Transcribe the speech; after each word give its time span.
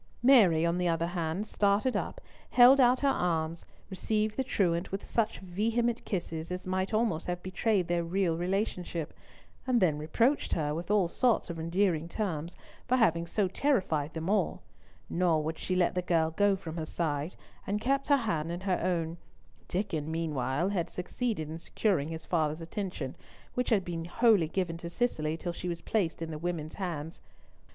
Mary, 0.23 0.65
on 0.65 0.79
the 0.79 0.87
other 0.87 1.05
hand, 1.05 1.45
started 1.45 1.95
up, 1.95 2.19
held 2.49 2.79
out 2.79 3.01
her 3.01 3.07
arms, 3.09 3.67
received 3.91 4.35
the 4.35 4.43
truant 4.43 4.91
with 4.91 5.07
such 5.07 5.37
vehement 5.37 6.03
kisses, 6.05 6.51
as 6.51 6.65
might 6.65 6.91
almost 6.91 7.27
have 7.27 7.43
betrayed 7.43 7.87
their 7.87 8.03
real 8.03 8.35
relationship, 8.35 9.13
and 9.67 9.79
then 9.79 9.99
reproached 9.99 10.53
her, 10.53 10.73
with 10.73 10.89
all 10.89 11.07
sorts 11.07 11.51
of 11.51 11.59
endearing 11.59 12.07
terms, 12.09 12.57
for 12.87 12.95
having 12.95 13.27
so 13.27 13.47
terrified 13.47 14.11
them 14.15 14.27
all; 14.27 14.63
nor 15.07 15.43
would 15.43 15.59
she 15.59 15.75
let 15.75 15.93
the 15.93 16.01
girl 16.01 16.31
go 16.31 16.55
from 16.55 16.77
her 16.77 16.85
side, 16.87 17.35
and 17.67 17.79
kept 17.79 18.07
her 18.07 18.17
hand 18.17 18.51
in 18.51 18.61
her 18.61 18.79
own, 18.81 19.17
Diccon 19.67 20.07
meanwhile 20.07 20.69
had 20.69 20.89
succeeded 20.89 21.47
in 21.47 21.59
securing 21.59 22.07
his 22.07 22.25
father's 22.25 22.59
attention, 22.59 23.15
which 23.53 23.69
had 23.69 23.85
been 23.85 24.05
wholly 24.05 24.47
given 24.47 24.77
to 24.77 24.89
Cicely 24.89 25.37
till 25.37 25.53
she 25.53 25.69
was 25.69 25.81
placed 25.81 26.23
in 26.23 26.31
the 26.31 26.39
women's 26.39 26.73
hands. 26.73 27.21